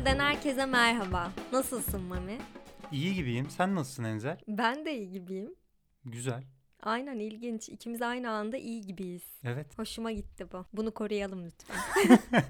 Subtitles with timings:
[0.00, 1.32] Gönülden herkese merhaba.
[1.52, 2.38] Nasılsın Mami?
[2.92, 3.50] İyi gibiyim.
[3.50, 4.38] Sen nasılsın Enzel?
[4.48, 5.54] Ben de iyi gibiyim.
[6.04, 6.42] Güzel.
[6.82, 7.68] Aynen ilginç.
[7.68, 9.22] İkimiz aynı anda iyi gibiyiz.
[9.44, 9.78] Evet.
[9.78, 10.66] Hoşuma gitti bu.
[10.72, 11.76] Bunu koruyalım lütfen.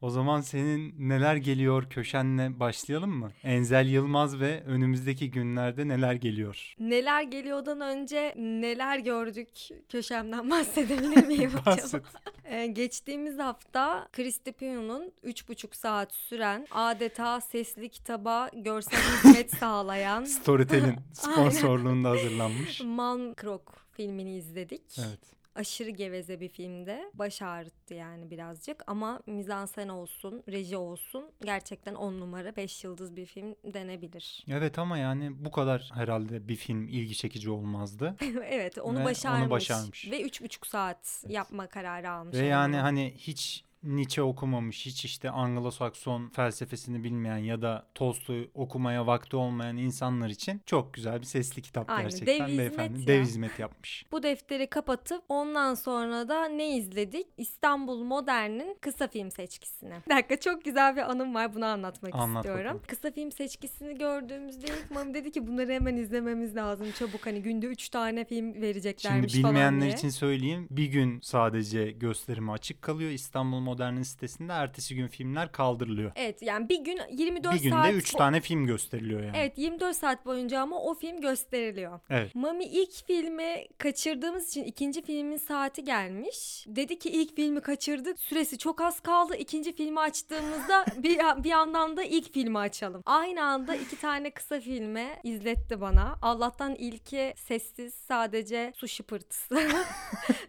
[0.00, 3.32] O zaman senin neler geliyor köşenle başlayalım mı?
[3.44, 6.74] Enzel Yılmaz ve önümüzdeki günlerde neler geliyor?
[6.78, 9.48] neler geliyordan önce neler gördük
[9.88, 12.02] köşemden bahsedebilir miyim acaba?
[12.50, 20.96] Ee, geçtiğimiz hafta Christy Pio'nun 3,5 saat süren adeta sesli kitaba görsel hizmet sağlayan Storytel'in
[21.12, 22.80] sponsorluğunda hazırlanmış.
[22.84, 24.82] Man Krok filmini izledik.
[24.98, 25.35] Evet.
[25.56, 27.10] Aşırı geveze bir filmde.
[27.14, 33.26] Baş ağrıttı yani birazcık ama mizansen olsun, reji olsun gerçekten 10 numara 5 yıldız bir
[33.26, 34.44] film denebilir.
[34.48, 38.16] Evet ama yani bu kadar herhalde bir film ilgi çekici olmazdı.
[38.44, 39.50] evet onu Ve onu başarmış.
[39.50, 40.10] başarmış.
[40.10, 42.36] Ve 3,5 saat yapma kararı almış.
[42.36, 49.06] Ve yani hani hiç Nietzsche okumamış, hiç işte Anglo-Sakson felsefesini bilmeyen ya da Tolstoy okumaya
[49.06, 53.00] vakti olmayan insanlar için çok güzel bir sesli kitap Aynen, gerçekten dev hizmet beyefendi.
[53.00, 53.06] ya.
[53.06, 54.04] Dev hizmet yapmış.
[54.12, 57.26] Bu defteri kapatıp ondan sonra da ne izledik?
[57.36, 59.94] İstanbul Modern'in kısa film seçkisini.
[60.10, 62.64] Bir dakika çok güzel bir anım var bunu anlatmak Anlat istiyorum.
[62.64, 62.82] bakalım.
[62.86, 67.66] Kısa film seçkisini gördüğümüzde ilk Mami dedi ki bunları hemen izlememiz lazım çabuk hani günde
[67.66, 70.66] 3 tane film Şimdi vereceklermiş falan bilmeyenler için söyleyeyim.
[70.70, 74.52] Bir gün sadece gösterimi açık kalıyor İstanbul Modern'in sitesinde.
[74.52, 76.12] Ertesi gün filmler kaldırılıyor.
[76.16, 79.36] Evet yani bir gün 24 bir günde saat 3 bo- tane film gösteriliyor yani.
[79.36, 82.00] Evet 24 saat boyunca ama o film gösteriliyor.
[82.10, 82.34] Evet.
[82.34, 86.64] Mami ilk filmi kaçırdığımız için ikinci filmin saati gelmiş.
[86.68, 88.18] Dedi ki ilk filmi kaçırdık.
[88.20, 89.36] Süresi çok az kaldı.
[89.36, 93.02] İkinci filmi açtığımızda bir, bir yandan da ilk filmi açalım.
[93.06, 96.18] Aynı anda iki tane kısa filmi izletti bana.
[96.22, 99.58] Allah'tan ilki sessiz sadece su şıpırtısı.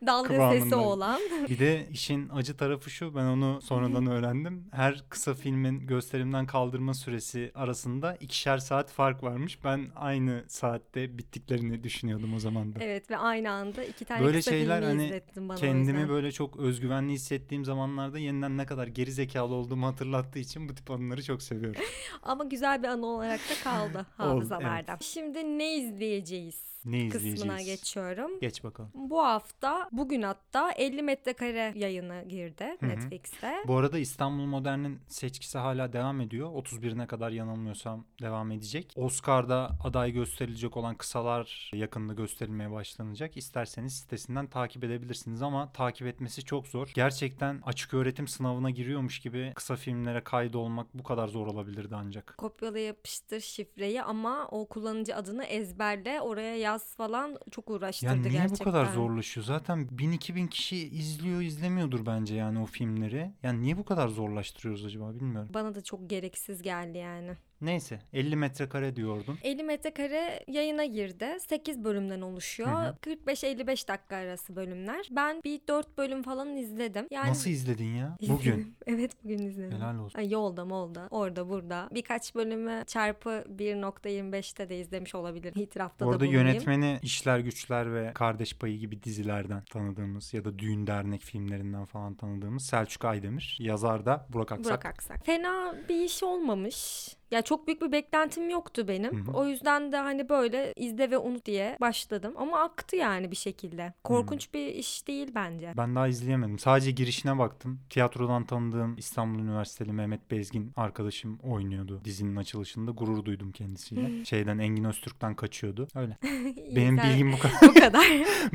[0.07, 0.77] Dalga sesi Kıvamında.
[0.77, 1.21] olan.
[1.49, 4.67] Bir de işin acı tarafı şu ben onu sonradan öğrendim.
[4.71, 9.63] Her kısa filmin gösterimden kaldırma süresi arasında ikişer saat fark varmış.
[9.63, 12.79] Ben aynı saatte bittiklerini düşünüyordum o zaman da.
[12.81, 16.57] Evet ve aynı anda iki tane Böyle kısa şeyler filmi hani bana Kendimi böyle çok
[16.57, 21.41] özgüvenli hissettiğim zamanlarda yeniden ne kadar geri zekalı olduğumu hatırlattığı için bu tip anıları çok
[21.41, 21.81] seviyorum.
[22.23, 24.97] Ama güzel bir anı olarak da kaldı hafızalarda.
[25.01, 26.76] Şimdi ne izleyeceğiz?
[26.87, 28.39] Ne kısmına geçiyorum.
[28.39, 28.91] Geç bakalım.
[28.93, 32.89] Bu hafta bugün hatta 50 metrekare yayını girdi Hı hı.
[32.89, 33.63] Netflix'te.
[33.67, 36.49] Bu arada İstanbul Modern'in seçkisi hala devam ediyor.
[36.49, 38.93] 31'ine kadar yanılmıyorsam devam edecek.
[38.95, 43.37] Oscar'da aday gösterilecek olan kısalar yakında gösterilmeye başlanacak.
[43.37, 46.91] İsterseniz sitesinden takip edebilirsiniz ama takip etmesi çok zor.
[46.95, 52.35] Gerçekten açık öğretim sınavına giriyormuş gibi kısa filmlere kaydolmak bu kadar zor olabilirdi ancak.
[52.37, 58.31] Kopyala yapıştır şifreyi ama o kullanıcı adını ezberle oraya yaz falan çok uğraştırdı Ya niye
[58.31, 58.59] gerçekten.
[58.59, 59.45] bu kadar zorlaşıyor?
[59.45, 63.31] Zaten 1000-2000 kişi izliyor izlemiyordur bence yani o filmleri.
[63.43, 65.49] Yani niye bu kadar zorlaştırıyoruz acaba bilmiyorum.
[65.53, 67.37] Bana da çok gereksiz geldi yani.
[67.61, 69.37] Neyse 50 metrekare diyordun.
[69.43, 71.37] 50 metrekare yayına girdi.
[71.47, 72.69] 8 bölümden oluşuyor.
[72.69, 72.95] Hı hı.
[73.01, 75.07] 45-55 dakika arası bölümler.
[75.11, 77.07] Ben bir 4 bölüm falan izledim.
[77.11, 78.17] Yani Nasıl izledin ya?
[78.27, 78.75] Bugün.
[78.87, 79.77] evet bugün izledim.
[79.77, 80.19] Helal olsun.
[80.19, 81.89] Ay, yolda molda orada burada.
[81.91, 85.53] Birkaç bölümü çarpı 1.25'te de izlemiş olabilir.
[85.55, 86.47] İtirafta da Orada bulunayım.
[86.47, 92.15] yönetmeni İşler Güçler ve Kardeş Payı gibi dizilerden tanıdığımız ya da düğün dernek filmlerinden falan
[92.15, 93.57] tanıdığımız Selçuk Aydemir.
[93.59, 94.65] Yazar da Burak Aksak.
[94.65, 95.25] Burak Aksak.
[95.25, 97.07] Fena bir iş olmamış.
[97.31, 99.25] Ya çok büyük bir beklentim yoktu benim.
[99.27, 99.35] Hı hı.
[99.37, 102.33] O yüzden de hani böyle izle ve unut diye başladım.
[102.37, 103.93] Ama aktı yani bir şekilde.
[104.03, 105.73] Korkunç bir iş değil bence.
[105.77, 106.59] Ben daha izleyemedim.
[106.59, 107.79] Sadece girişine baktım.
[107.89, 112.91] Tiyatrodan tanıdığım İstanbul Üniversiteli Mehmet Bezgin arkadaşım oynuyordu dizinin açılışında.
[112.91, 114.25] Gurur duydum kendisiyle.
[114.25, 115.87] Şeyden Engin Öztürk'ten kaçıyordu.
[115.95, 116.17] Öyle.
[116.75, 117.61] Benim sen- bilgim bu kadar.
[117.61, 118.05] bu kadar.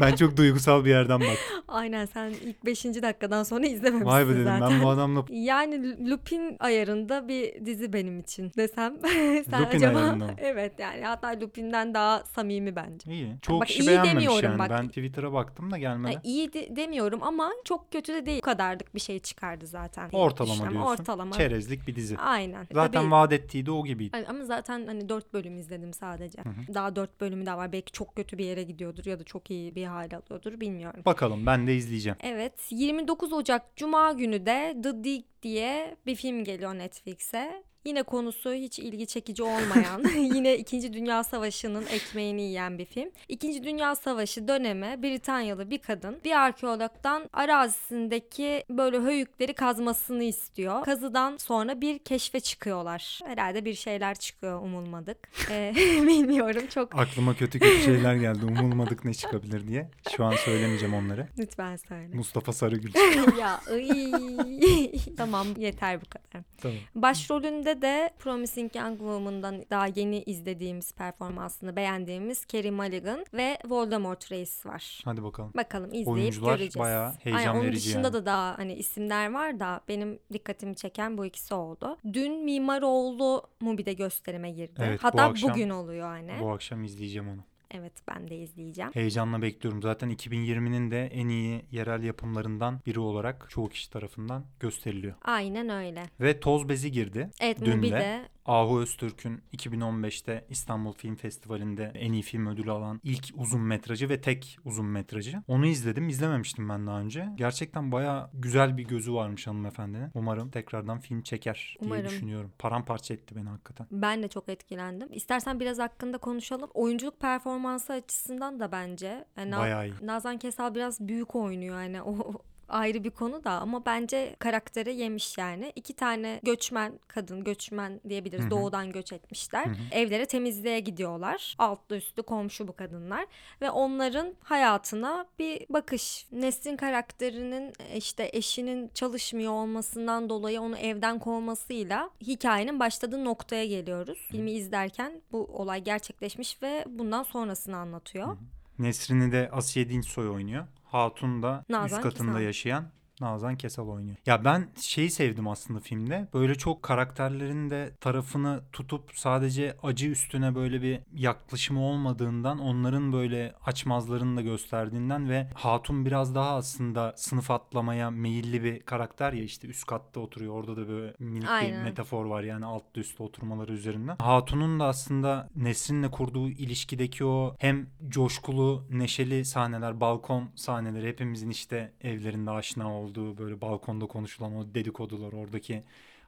[0.01, 1.65] ben çok duygusal bir yerden baktım.
[1.69, 2.85] Aynen sen ilk 5.
[2.85, 4.71] dakikadan sonra izlememişsin Vay be dedim zaten.
[4.71, 8.97] ben bu adamla Yani Lupin ayarında bir dizi benim için desem.
[9.51, 10.35] Sen Lupin acaba ayarında mı?
[10.39, 13.13] evet yani hatta Lupin'den daha samimi bence.
[13.13, 13.37] iyi.
[13.43, 14.59] Çoğu Bak, kişi iyi beğenmemiş demiyorum yani.
[14.59, 14.71] bak.
[14.71, 16.13] Ben Twitter'a baktım da gelmeden.
[16.13, 18.39] Yani iyi de- demiyorum ama çok kötü de değil.
[18.39, 20.09] Bu kadarlık bir şey çıkardı zaten.
[20.13, 20.91] Ortalama Ama diyorsun.
[20.91, 21.33] Ortalama.
[21.33, 22.17] Çerezlik bir dizi.
[22.19, 22.67] Aynen.
[22.73, 24.11] Zaten Tabii- vaat ettiği de o gibiydi.
[24.13, 26.39] Hani ama zaten hani 4 bölüm izledim sadece.
[26.43, 26.75] Hı hı.
[26.75, 27.73] Daha 4 bölümü daha var.
[27.73, 31.01] Belki çok kötü bir yere gidiyordur ya da çok iyi bir hal alıyordur bilmiyorum.
[31.05, 32.17] Bakalım ben de izleyeceğim.
[32.23, 37.63] Evet 29 Ocak Cuma günü de The Dig diye bir film geliyor Netflix'e.
[37.85, 40.93] Yine konusu hiç ilgi çekici olmayan, yine 2.
[40.93, 43.11] Dünya Savaşı'nın ekmeğini yiyen bir film.
[43.29, 43.65] 2.
[43.65, 50.85] Dünya Savaşı dönemi Britanyalı bir kadın bir arkeologdan arazisindeki böyle höyükleri kazmasını istiyor.
[50.85, 53.21] Kazıdan sonra bir keşfe çıkıyorlar.
[53.27, 55.29] Herhalde bir şeyler çıkıyor umulmadık.
[55.51, 58.45] Ee, bilmiyorum çok Aklıma kötü kötü şeyler geldi.
[58.45, 59.91] Umulmadık ne çıkabilir diye.
[60.17, 61.27] Şu an söylemeyeceğim onları.
[61.39, 62.09] lütfen söyle.
[62.15, 62.93] Mustafa Sarıgül.
[63.41, 64.91] ya ıy.
[65.17, 66.45] tamam yeter bu kadar.
[66.63, 66.77] tamam.
[66.95, 74.67] Başrolünde de Promising Young Woman'dan daha yeni izlediğimiz performansını beğendiğimiz Carey Mulligan ve Voldemort Reis
[74.67, 75.01] var.
[75.05, 75.53] Hadi bakalım.
[75.57, 76.77] Bakalım izleyip Oyuncular göreceğiz.
[76.79, 78.13] bayağı heyecan Aynen, onun verici dışında yani.
[78.13, 81.97] da daha hani isimler var da benim dikkatimi çeken bu ikisi oldu.
[82.13, 84.83] Dün Mimaroğlu Mubi'de gösterime girdi.
[84.85, 86.33] Evet, bu Hatta akşam- bugün oluyor hani.
[86.41, 87.41] Bu akşam izleyeceğim onu.
[87.73, 88.91] Evet ben de izleyeceğim.
[88.95, 89.83] Heyecanla bekliyorum.
[89.83, 95.15] Zaten 2020'nin de en iyi yerel yapımlarından biri olarak çoğu kişi tarafından gösteriliyor.
[95.25, 96.03] Aynen öyle.
[96.21, 97.31] Ve Toz Bezi girdi.
[97.41, 103.01] Evet Dün de Mubi'de Ahu Öztürk'ün 2015'te İstanbul Film Festivali'nde en iyi film ödülü alan
[103.05, 105.43] ilk uzun metrajı ve tek uzun metrajı.
[105.49, 106.09] Onu izledim.
[106.09, 107.29] İzlememiştim ben daha önce.
[107.35, 110.11] Gerçekten baya güzel bir gözü varmış hanımefendinin.
[110.15, 112.11] Umarım tekrardan film çeker diye Umarım.
[112.11, 112.53] düşünüyorum.
[112.59, 113.87] Paramparça etti beni hakikaten.
[113.91, 115.09] Ben de çok etkilendim.
[115.13, 116.71] İstersen biraz hakkında konuşalım.
[116.75, 119.25] Oyunculuk performansı açısından da bence.
[119.37, 119.95] Yani Bayağı iyi.
[120.03, 122.33] Nazan Kesal biraz büyük oynuyor yani o
[122.73, 125.73] ayrı bir konu da ama bence karakteri yemiş yani.
[125.75, 128.43] İki tane göçmen kadın, göçmen diyebiliriz.
[128.43, 128.51] Hı hı.
[128.51, 129.67] Doğudan göç etmişler.
[129.67, 129.77] Hı hı.
[129.91, 131.55] Evlere temizliğe gidiyorlar.
[131.59, 133.27] Altlı üstü komşu bu kadınlar
[133.61, 136.27] ve onların hayatına bir bakış.
[136.33, 144.19] Nesrin karakterinin işte eşinin çalışmıyor olmasından dolayı onu evden kovmasıyla hikayenin başladığı noktaya geliyoruz.
[144.31, 148.27] Filmi izlerken bu olay gerçekleşmiş ve bundan sonrasını anlatıyor.
[148.27, 148.37] Hı hı.
[148.79, 150.67] Nesrin'i de Asiye Dinçsoy oynuyor.
[150.93, 152.43] Hatun da Nazan üst katında Kesal.
[152.43, 152.85] yaşayan
[153.23, 154.17] Nazan Kesal oynuyor.
[154.27, 156.29] Ya ben şeyi sevdim aslında filmde.
[156.35, 163.55] Böyle çok karakterlerin de tarafını tutup sadece acı üstüne böyle bir yaklaşımı olmadığından onların böyle
[163.67, 169.69] açmazlarını da gösterdiğinden ve Hatun biraz daha aslında sınıf atlamaya meyilli bir karakter ya işte
[169.69, 170.55] üst katta oturuyor.
[170.55, 171.85] Orada da böyle minik bir Aynen.
[171.85, 174.17] metafor var yani altta üstte oturmaları üzerinden.
[174.21, 181.93] Hatun'un da aslında Nesrin'le kurduğu ilişkideki o hem coşkulu, neşeli sahneler, balkon sahneleri hepimizin işte
[182.01, 185.83] evlerinde aşina olduğu böyle balkonda konuşulan o dedikodular oradaki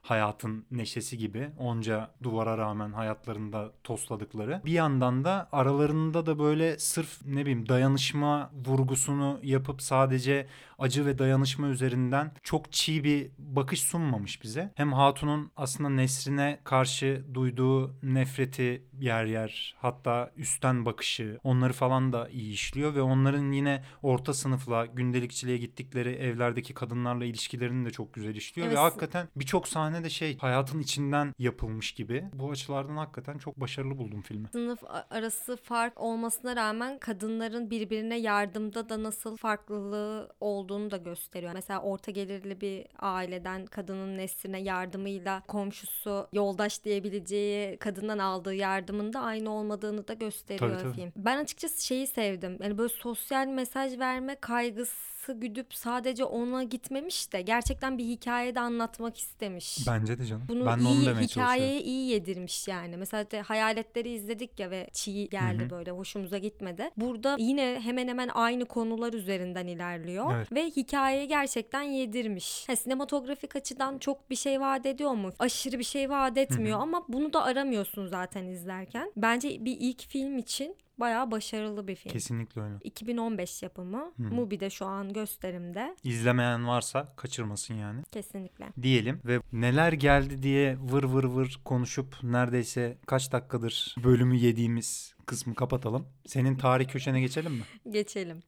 [0.05, 4.61] hayatın neşesi gibi onca duvara rağmen hayatlarında tosladıkları.
[4.65, 10.47] Bir yandan da aralarında da böyle sırf ne bileyim dayanışma vurgusunu yapıp sadece
[10.79, 14.71] acı ve dayanışma üzerinden çok çiğ bir bakış sunmamış bize.
[14.75, 22.29] Hem Hatun'un aslında Nesrin'e karşı duyduğu nefreti yer yer hatta üstten bakışı onları falan da
[22.29, 28.35] iyi işliyor ve onların yine orta sınıfla gündelikçiliğe gittikleri evlerdeki kadınlarla ilişkilerini de çok güzel
[28.35, 28.77] işliyor Evet.
[28.77, 32.25] ve hakikaten birçok sahne de şey hayatın içinden yapılmış gibi.
[32.33, 34.47] Bu açılardan hakikaten çok başarılı buldum filmi.
[34.51, 41.53] Sınıf arası fark olmasına rağmen kadınların birbirine yardımda da nasıl farklılığı olduğunu da gösteriyor.
[41.53, 49.19] Mesela orta gelirli bir aileden kadının nesline yardımıyla komşusu yoldaş diyebileceği kadından aldığı yardımın da
[49.19, 50.93] aynı olmadığını da gösteriyor Tabii, tabii.
[50.93, 51.11] film.
[51.15, 52.57] Ben açıkçası şeyi sevdim.
[52.61, 59.17] Yani böyle sosyal mesaj verme kaygısı güdüp sadece ona gitmemiş de gerçekten bir hikayede anlatmak
[59.17, 59.87] istemiş.
[59.87, 60.45] Bence de canım.
[60.47, 62.97] Bunu ben de onu iyi demeye hikayeye iyi yedirmiş yani.
[62.97, 65.69] Mesela de hayaletleri izledik ya ve çiğ geldi Hı hı.
[65.69, 66.89] böyle hoşumuza gitmedi.
[66.97, 70.51] Burada yine hemen hemen aynı konular üzerinden ilerliyor Evet.
[70.51, 72.69] ve hikayeyi gerçekten yedirmiş.
[72.69, 75.29] Ha, sinematografik açıdan çok bir şey vaat ediyor mu?
[75.39, 79.11] Aşırı bir şey vaat etmiyor ama bunu da aramıyorsun zaten izlerken.
[79.17, 82.13] Bence bir ilk film için bayağı başarılı bir film.
[82.13, 82.75] Kesinlikle öyle.
[82.83, 84.11] 2015 yapımı.
[84.17, 84.23] Hı.
[84.23, 85.95] Mubi'de şu an gösterimde.
[86.03, 88.03] İzlemeyen varsa kaçırmasın yani.
[88.11, 88.65] Kesinlikle.
[88.81, 95.55] diyelim ve neler geldi diye vır vır vır konuşup neredeyse kaç dakikadır bölümü yediğimiz kısmı
[95.55, 96.07] kapatalım.
[96.25, 97.63] Senin tarih köşene geçelim mi?
[97.89, 98.43] Geçelim.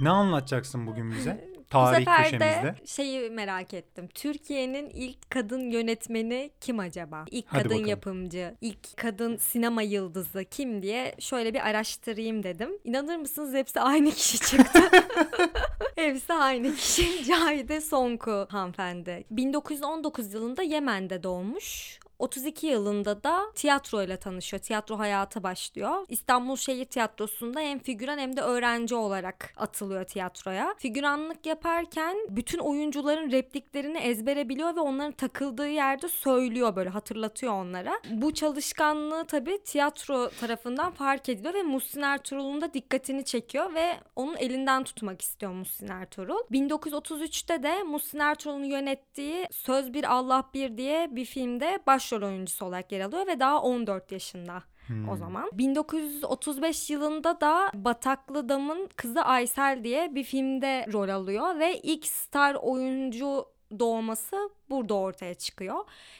[0.00, 1.49] Ne anlatacaksın bugün bize?
[1.70, 2.46] Bu Tarih sefer köşemizde.
[2.46, 4.08] de şeyi merak ettim.
[4.14, 7.24] Türkiye'nin ilk kadın yönetmeni kim acaba?
[7.30, 7.86] İlk Hadi kadın bakalım.
[7.90, 12.70] yapımcı, ilk kadın sinema yıldızı kim diye şöyle bir araştırayım dedim.
[12.84, 14.80] İnanır mısınız hepsi aynı kişi çıktı.
[15.94, 17.24] hepsi aynı kişi.
[17.28, 19.24] Cahide Sonku hanımefendi.
[19.30, 22.00] 1919 yılında Yemen'de doğmuş.
[22.20, 24.62] 32 yılında da tiyatroyla tanışıyor.
[24.62, 26.04] Tiyatro hayata başlıyor.
[26.08, 30.74] İstanbul Şehir Tiyatrosu'nda hem figüran hem de öğrenci olarak atılıyor tiyatroya.
[30.78, 38.00] Figüranlık yaparken bütün oyuncuların repliklerini ezbere biliyor ve onların takıldığı yerde söylüyor böyle hatırlatıyor onlara.
[38.10, 44.36] Bu çalışkanlığı tabii tiyatro tarafından fark ediliyor ve Muhsin Ertuğrul'un da dikkatini çekiyor ve onun
[44.36, 46.40] elinden tutmak istiyor Muhsin Ertuğrul.
[46.52, 52.64] 1933'te de Muhsin Ertuğrul'un yönettiği Söz Bir Allah Bir diye bir filmde başrol başrol oyuncusu
[52.64, 55.08] olarak yer alıyor ve daha 14 yaşında Hmm.
[55.08, 55.50] o zaman.
[55.52, 62.54] 1935 yılında da Bataklı Dam'ın kızı Aysel diye bir filmde rol alıyor ve ilk star
[62.54, 63.44] oyuncu
[63.78, 65.76] doğması burada ortaya çıkıyor.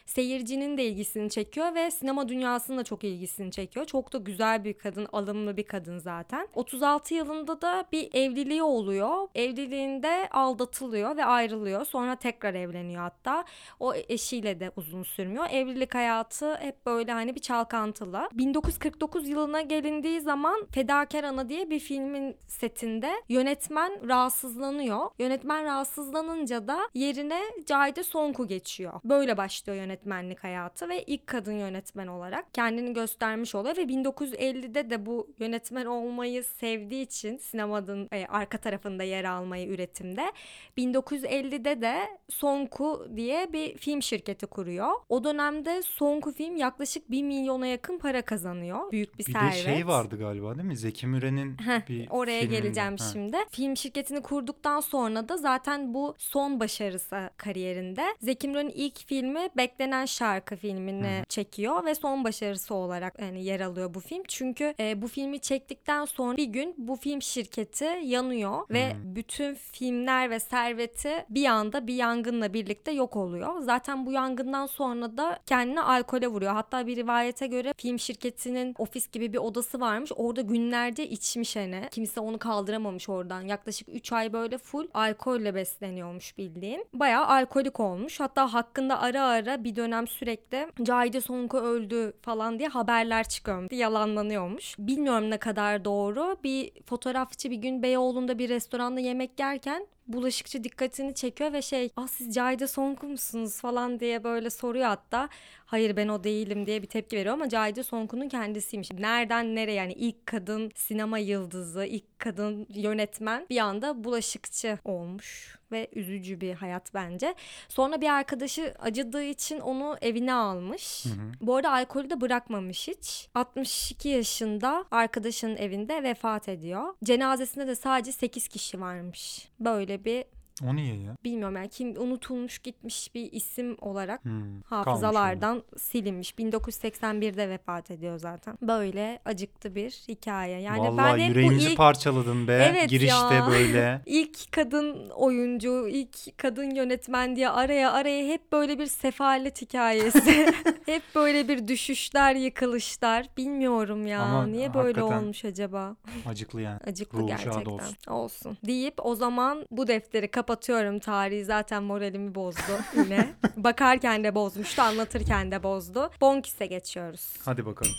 [0.06, 3.86] Seyircinin de ilgisini çekiyor ve sinema dünyasının da çok ilgisini çekiyor.
[3.86, 6.48] Çok da güzel bir kadın, alımlı bir kadın zaten.
[6.54, 9.28] 36 yılında da bir evliliği oluyor.
[9.34, 11.84] Evliliğinde aldatılıyor ve ayrılıyor.
[11.84, 13.44] Sonra tekrar evleniyor hatta.
[13.80, 15.46] O eşiyle de uzun sürmüyor.
[15.50, 18.28] Evlilik hayatı hep böyle hani bir çalkantılı.
[18.32, 25.10] 1949 yılına gelindiği zaman Fedakar Ana diye bir filmin setinde yönetmen rahatsızlanıyor.
[25.18, 28.92] Yönetmen rahatsızlanınca da yerine Cahide Sonku geçiyor.
[29.04, 35.06] Böyle başlıyor yönetmenlik hayatı ve ilk kadın yönetmen olarak kendini göstermiş oluyor ve 1950'de de
[35.06, 40.32] bu yönetmen olmayı sevdiği için sinemanın e, arka tarafında yer almayı üretimde
[40.78, 44.88] 1950'de de Sonku diye bir film şirketi kuruyor.
[45.08, 48.92] O dönemde Sonku film yaklaşık 1 milyona yakın para kazanıyor.
[48.92, 49.52] Büyük bir, Bir servet.
[49.52, 50.76] de şey vardı galiba değil mi?
[50.76, 51.56] Zeki Müren'in
[51.88, 52.60] bir Oraya filminde.
[52.60, 53.12] geleceğim Heh.
[53.12, 53.36] şimdi.
[53.50, 58.02] Film şirketini kurduktan sonra da zaten bu son başarısı kariyerinde.
[58.30, 63.94] Zeki Müren'in ilk filmi Beklenen Şarkı filmini çekiyor ve son başarısı olarak yani yer alıyor
[63.94, 64.22] bu film.
[64.28, 70.30] Çünkü e, bu filmi çektikten sonra bir gün bu film şirketi yanıyor ve bütün filmler
[70.30, 73.60] ve serveti bir anda bir yangınla birlikte yok oluyor.
[73.60, 76.52] Zaten bu yangından sonra da kendini alkole vuruyor.
[76.52, 80.10] Hatta bir rivayete göre film şirketinin ofis gibi bir odası varmış.
[80.16, 81.88] Orada günlerce içmiş hani.
[81.90, 83.40] Kimse onu kaldıramamış oradan.
[83.40, 86.86] Yaklaşık 3 ay böyle full alkolle besleniyormuş bildiğin.
[86.94, 88.19] Bayağı alkolik olmuş.
[88.20, 93.72] Hatta hakkında ara ara bir dönem sürekli Cahide Sonku öldü falan diye haberler çıkıyormuş.
[93.72, 94.74] Yalanlanıyormuş.
[94.78, 96.36] Bilmiyorum ne kadar doğru.
[96.44, 102.06] Bir fotoğrafçı bir gün Beyoğlu'nda bir restoranda yemek yerken bulaşıkçı dikkatini çekiyor ve şey ah
[102.06, 105.28] siz Cahide Sonku musunuz falan diye böyle soruyor hatta.
[105.66, 108.92] Hayır ben o değilim diye bir tepki veriyor ama Cahide Sonku'nun kendisiymiş.
[108.92, 115.88] Nereden nereye yani ilk kadın sinema yıldızı, ilk kadın yönetmen bir anda bulaşıkçı olmuş ve
[115.92, 117.34] üzücü bir hayat bence.
[117.68, 121.04] Sonra bir arkadaşı acıdığı için onu evine almış.
[121.40, 123.28] Bu arada alkolü de bırakmamış hiç.
[123.34, 126.94] 62 yaşında arkadaşının evinde vefat ediyor.
[127.04, 129.48] Cenazesinde de sadece 8 kişi varmış.
[129.60, 130.24] Böyle bir
[130.68, 131.16] O niye ya?
[131.24, 136.32] bilmiyorum yani kim unutulmuş gitmiş bir isim olarak Hmm, hafızalardan silinmiş.
[136.32, 138.58] 1981'de vefat ediyor zaten.
[138.62, 140.60] Böyle acıklı bir hikaye.
[140.60, 142.68] Yani Vallahi ben hep bu yüreğimizi ilk parçaladın be.
[142.70, 143.46] Evet Girişte ya.
[143.50, 144.00] böyle.
[144.06, 150.52] ilk kadın oyuncu, ilk kadın yönetmen diye araya araya hep böyle bir sefalet hikayesi.
[150.86, 153.26] hep böyle bir düşüşler, yıkılışlar.
[153.36, 154.20] Bilmiyorum ya.
[154.22, 155.96] Ama Niye böyle olmuş acaba?
[156.26, 156.80] Acıklı yani.
[156.86, 157.64] Acıklı Ruhu gerçekten.
[157.64, 157.96] olsun.
[158.08, 158.58] olsun.
[158.66, 160.98] Deyip o zaman bu defteri kapatıyorum.
[160.98, 163.28] Tarihi zaten moralimi bozdu yine.
[163.56, 166.10] Bakarken de bozmuştu, anlatırken de bozdu.
[166.20, 167.34] Bonkis'e geçiyoruz.
[167.44, 167.92] Hadi bakalım.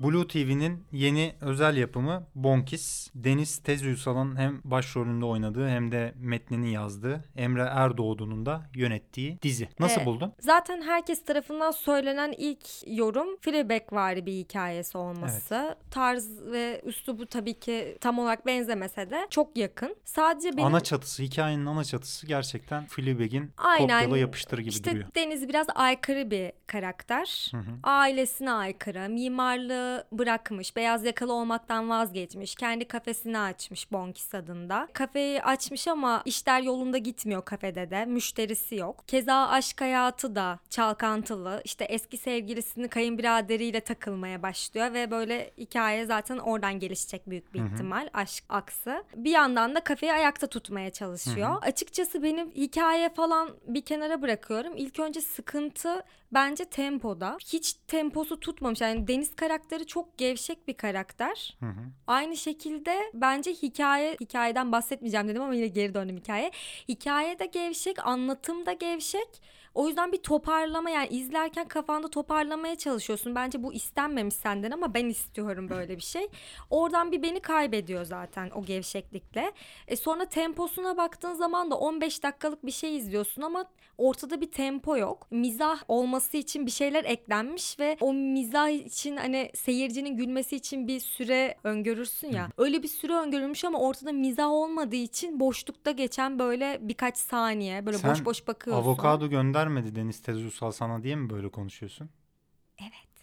[0.00, 6.72] Blue TV'nin yeni özel yapımı Bonkis, Deniz Tez Uysal'ın hem başrolünde oynadığı hem de metnini
[6.72, 9.68] yazdığı Emre Erdoğdu'nun da yönettiği dizi.
[9.80, 10.06] Nasıl Evet.
[10.06, 10.32] buldun?
[10.40, 15.76] Zaten herkes tarafından söylenen ilk yorum Fleabag vari bir hikayesi olması.
[15.90, 19.96] Tarz ve üslubu tabii ki tam olarak benzemese de çok yakın.
[20.04, 25.08] Sadece benim Ana çatısı, hikayenin ana çatısı gerçekten Fleabag'in kopyala yapıştır gibi işte duruyor.
[25.14, 27.48] Deniz biraz aykırı bir karakter.
[27.50, 27.70] Hı hı.
[27.82, 34.88] Ailesine aykırı, mimarlığı bırakmış, beyaz yakalı olmaktan vazgeçmiş, kendi kafesini açmış Bonkis adında.
[34.92, 39.04] Kafeyi açmış ama işler yolunda gitmiyor kafede de, müşterisi yok.
[39.06, 41.60] Keza aşk hayatı da çalkantılı.
[41.64, 48.08] İşte eski sevgilisini kayınbiraderiyle takılmaya başlıyor ve böyle hikaye zaten oradan gelişecek büyük bir ihtimal
[48.12, 49.04] aşk aksı.
[49.14, 51.56] Bir yandan da kafeyi ayakta tutmaya çalışıyor.
[51.62, 54.72] Açıkçası benim hikaye falan bir kenara bırakıyorum.
[54.76, 57.36] İlk önce sıkıntı bence tempoda.
[57.52, 58.80] Hiç temposu tutmamış.
[58.80, 61.56] Yani Deniz karakteri çok gevşek bir karakter.
[61.60, 61.80] Hı hı.
[62.06, 66.50] Aynı şekilde bence hikaye hikayeden bahsetmeyeceğim dedim ama yine geri döndüm hikaye.
[66.88, 69.28] Hikaye de gevşek, anlatım da gevşek.
[69.74, 73.34] O yüzden bir toparlama yani izlerken kafanda toparlamaya çalışıyorsun.
[73.34, 76.28] Bence bu istenmemiş senden ama ben istiyorum böyle bir şey.
[76.70, 79.52] Oradan bir beni kaybediyor zaten o gevşeklikle.
[79.88, 83.64] E sonra temposuna baktığın zaman da 15 dakikalık bir şey izliyorsun ama
[84.00, 85.26] ortada bir tempo yok.
[85.30, 91.00] Mizah olması için bir şeyler eklenmiş ve o mizah için hani seyircinin gülmesi için bir
[91.00, 92.48] süre öngörürsün ya.
[92.58, 97.98] Öyle bir süre öngörülmüş ama ortada mizah olmadığı için boşlukta geçen böyle birkaç saniye böyle
[97.98, 98.82] Sen boş boş bakıyorsun.
[98.84, 102.10] Avokado göndermedi Deniz Tez Uysal sana diye mi böyle konuşuyorsun?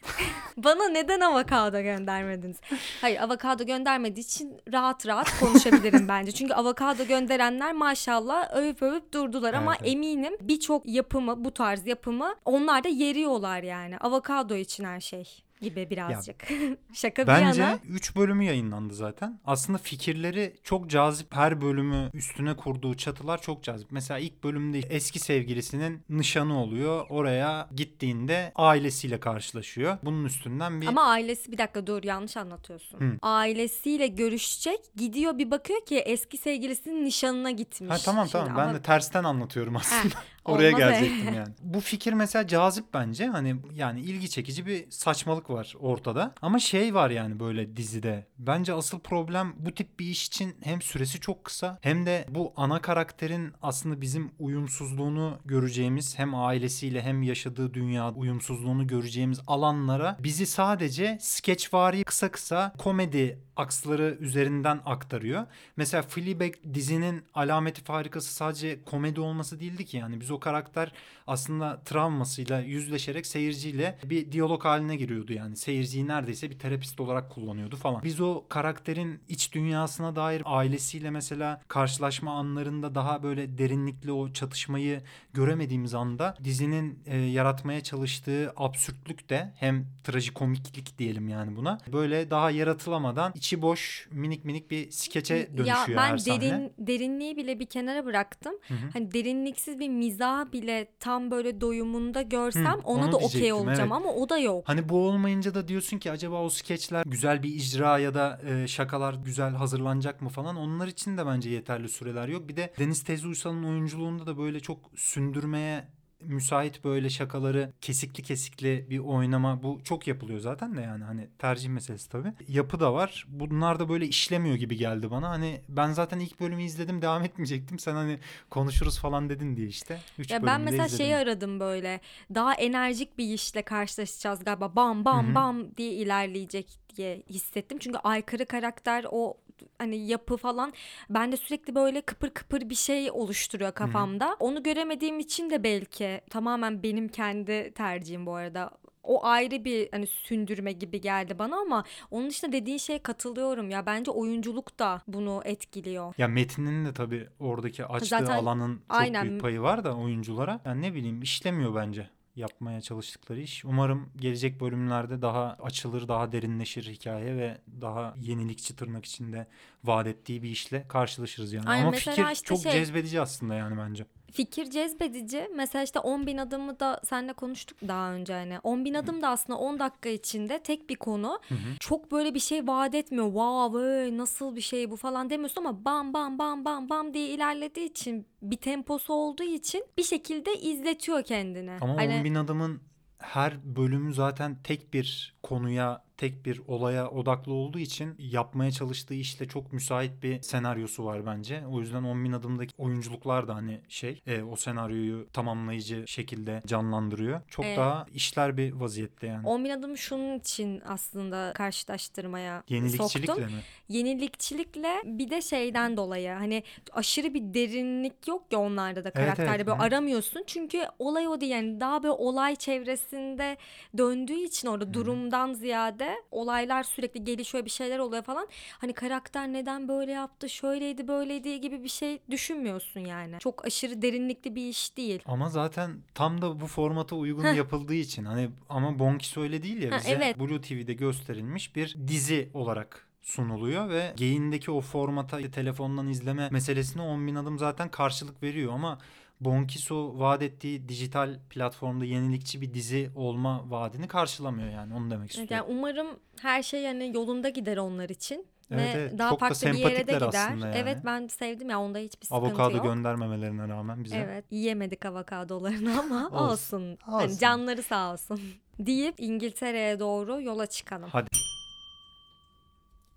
[0.58, 2.58] Bana neden avokado göndermediniz?
[3.02, 6.32] Hayır avokado göndermediği için rahat rahat konuşabilirim bence.
[6.32, 9.94] Çünkü avokado gönderenler maşallah övüp övüp durdular ama Evet, evet.
[9.96, 13.98] eminim birçok yapımı bu tarz yapımı onlar da yeriyorlar yani.
[13.98, 16.48] Avokado için her şey gibi birazcık.
[16.94, 17.80] Şaka bir Bence yana.
[17.90, 19.40] 3 bölümü yayınlandı zaten.
[19.46, 21.36] Aslında fikirleri çok cazip.
[21.36, 23.92] Her bölümü üstüne kurduğu çatılar çok cazip.
[23.92, 27.06] Mesela ilk bölümde eski sevgilisinin nişanı oluyor.
[27.10, 29.98] Oraya gittiğinde ailesiyle karşılaşıyor.
[30.04, 33.00] Bunun üstünden bir Ama ailesi bir dakika dur yanlış anlatıyorsun.
[33.00, 33.18] Hı.
[33.22, 37.92] Ailesiyle görüşecek gidiyor bir bakıyor ki eski sevgilisinin nişanına gitmiş.
[37.92, 40.14] Ha tamam Şimdi tamam ben ama- de tersten anlatıyorum aslında.
[40.48, 41.54] Oraya olmaz gelecektim yani.
[41.62, 43.26] Bu fikir mesela cazip bence.
[43.26, 46.34] Hani yani ilgi çekici bir saçmalık var ortada.
[46.42, 48.28] Ama şey var yani böyle dizide.
[48.40, 52.54] Bence asıl problem bu tip bir iş için hem süresi çok kısa hem de bu
[52.56, 60.46] ana karakterin aslında bizim uyumsuzluğunu göreceğimiz hem ailesiyle hem yaşadığı dünya uyumsuzluğunu göreceğimiz alanlara bizi
[60.46, 65.46] sadece skeçvari kısa kısa komedi aksları üzerinden aktarıyor.
[65.78, 70.92] Mesela Fleabag dizinin alameti farikası sadece komedi olması değildi ki yani biz o karakter
[71.28, 77.76] aslında travmasıyla yüzleşerek seyirciyle bir diyalog haline giriyordu yani seyirciyi neredeyse bir terapist olarak kullanıyordu
[77.76, 78.04] falan.
[78.04, 85.02] Biz o karakterin iç dünyasına dair ailesiyle mesela karşılaşma anlarında daha böyle derinlikli o çatışmayı
[85.34, 92.52] göremediğimiz anda dizinin e, yaratmaya çalıştığı absürtlük de hem trajikomiklik diyelim yani buna böyle daha
[92.52, 96.42] yaratılamadan içi boş minik minik bir skeçe dönüşüyor ya ben her sahne.
[96.42, 98.54] derin derinliği bile bir kenara bıraktım.
[98.68, 98.90] Hı hı.
[98.94, 103.92] Hani derinliksiz bir mizah bile tam böyle doyumunda görsem Hı, ona da okey olacağım evet.
[103.92, 104.64] ama o da yok.
[104.68, 108.68] Hani bu olmayınca da diyorsun ki acaba o skeçler güzel bir icra ya da e,
[108.68, 110.56] şakalar güzel hazırlanacak mı falan.
[110.56, 112.48] Onlar için de bence yeterli süreler yok.
[112.48, 115.88] Bir de Deniz Tezi Uysal'ın oyunculuğunda da böyle çok sündürmeye
[116.22, 121.70] müsait böyle şakaları kesikli kesikli bir oynama bu çok yapılıyor zaten de yani hani tercih
[121.70, 122.34] meselesi tabii.
[122.48, 123.26] Yapı da var.
[123.30, 125.30] Bunlar da böyle işlemiyor gibi geldi bana.
[125.30, 127.80] Hani ben zaten ilk bölümü izledim devam etmeyecektim.
[127.80, 128.20] Sen hani
[128.50, 130.00] konuşuruz falan dedin diye işte.
[130.18, 131.06] Üç Ya ben mesela izledim.
[131.06, 132.02] şeyi aradım böyle.
[132.36, 134.76] Daha enerjik bir işle karşılaşacağız galiba.
[134.76, 135.36] Bam bam Hı hı.
[135.36, 137.78] bam diye ilerleyecek diye hissettim.
[137.82, 139.38] Çünkü aykırı karakter o
[139.80, 140.74] hani yapı falan
[141.10, 144.36] bende sürekli böyle kıpır kıpır bir şey oluşturuyor kafamda.
[144.40, 148.72] Onu göremediğim için de belki tamamen benim kendi tercihim bu arada.
[149.04, 153.86] O ayrı bir hani sündürme gibi geldi bana ama onun dışında dediğin şeye katılıyorum ya.
[153.86, 156.14] Bence oyunculuk da bunu etkiliyor.
[156.18, 159.30] Ya Metin'in de tabii oradaki açtığı Zaten alanın çok aynen.
[159.30, 160.60] büyük payı var da oyunculara.
[160.66, 163.66] Yani ne bileyim işlemiyor bence yapmaya çalıştıkları iş.
[163.66, 169.48] Umarım gelecek bölümlerde daha açılır, daha derinleşir hikaye ve daha yenilikçi tırnak içinde
[169.84, 171.70] vaat ettiği bir işle karşılaşırız yani.
[171.70, 174.06] Aynen, Ama fikir işte çok şey- cezbedici aslında yani bence.
[174.38, 175.50] Fikir cezbedici.
[175.56, 178.60] Mesela işte 10 bin adımı da seninle konuştuk daha önce hani.
[178.64, 181.40] 10 bin adım da aslında 10 dakika içinde tek bir konu.
[181.50, 181.78] Hı hı.
[181.80, 183.26] Çok böyle bir şey vaat etmiyor.
[183.26, 187.28] Wow vay, nasıl bir şey bu falan demiyorsun ama bam bam bam bam bam diye
[187.28, 191.72] ilerlediği için bir temposu olduğu için bir şekilde izletiyor kendini.
[191.82, 192.82] Ama Hani 10 bin adımın
[193.20, 199.48] her bölümü zaten tek bir konuya, tek bir olaya odaklı olduğu için yapmaya çalıştığı işle
[199.48, 201.64] çok müsait bir senaryosu var bence.
[201.72, 207.42] O yüzden 10 bin adımdaki oyunculuklar da hani şey e, o senaryoyu tamamlayıcı şekilde canlandırıyor.
[207.50, 207.78] Çok Evet.
[207.78, 209.48] daha işler bir vaziyette yani.
[209.48, 213.46] 10 bin adımı şunun için aslında karşılaştırmaya Yenilikçilikle soktum.
[213.46, 213.62] mi?
[213.90, 219.68] yenilikçilikle bir de şeyden dolayı hani aşırı bir derinlik yok ya onlarda da karakterde evet,
[219.68, 219.84] böyle hı.
[219.84, 223.58] aramıyorsun çünkü olay o değil yani daha böyle olay çevresinde
[223.98, 229.88] döndüğü için orada durumdan ziyade olaylar sürekli gelişiyor bir şeyler oluyor falan hani karakter neden
[229.88, 235.22] böyle yaptı şöyleydi böyleydi gibi bir şey düşünmüyorsun yani çok aşırı derinlikli bir iş değil.
[235.26, 237.56] Ama zaten tam da bu formata uygun Heh.
[237.56, 240.40] yapıldığı için hani ama Bonkis öyle değil ya Ha, bize evet.
[240.40, 247.28] Blue TV'de gösterilmiş bir dizi olarak sunuluyor ve geyindeki o formata telefondan izleme meselesine 10
[247.28, 249.00] bin adım zaten karşılık veriyor ama
[249.40, 255.54] Bonkiso vaat ettiği dijital platformda yenilikçi bir dizi olma vaadini karşılamıyor yani onu demek istiyorum.
[255.56, 256.08] Yani umarım
[256.42, 258.46] her şey yani yolunda gider onlar için.
[258.72, 259.18] Evet, Ve evet.
[259.18, 260.50] daha Çok da farklı bir yere de gider.
[260.50, 260.72] yani.
[260.76, 262.86] Evet ben sevdim ya onda hiçbir sıkıntı Avokado yok.
[262.86, 264.18] göndermemelerine rağmen bize.
[264.18, 266.98] Evet yiyemedik avokadolarını ama Olsun, olsun.
[267.02, 267.38] Hani olsun.
[267.38, 268.42] canları sağ olsun.
[268.80, 271.10] Deyip İngiltere'ye doğru yola çıkalım.
[271.12, 271.28] Hadi.